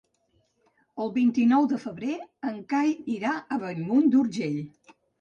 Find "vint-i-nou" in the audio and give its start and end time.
1.17-1.69